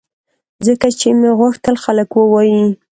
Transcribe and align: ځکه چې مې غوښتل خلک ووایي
ځکه 0.65 0.87
چې 0.99 1.07
مې 1.19 1.31
غوښتل 1.39 1.75
خلک 1.83 2.09
ووایي 2.13 2.63